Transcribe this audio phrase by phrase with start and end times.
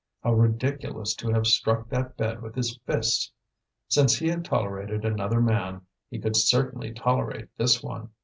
[0.23, 3.31] How ridiculous to have struck that bed with his fists!
[3.87, 8.09] Since he had tolerated another man, he could certainly tolerate this one.